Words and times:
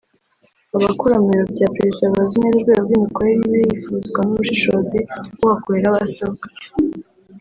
Abakora 0.77 1.15
mu 1.21 1.27
biro 1.31 1.45
bya 1.55 1.67
Perezida 1.75 2.13
bazi 2.15 2.35
neza 2.43 2.57
urwego 2.59 2.81
rw’imikorere 2.85 3.35
iba 3.45 3.57
yifuzwa 3.65 4.19
n’ubushishozi 4.25 4.99
uhakorera 5.43 5.87
aba 5.89 6.01
asabwa 6.07 6.47